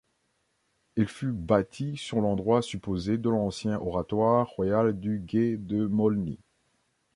[0.97, 6.39] Elle fut bâtie sur l’endroit supposé de l’ancien oratoire royal du Gué de Maulny.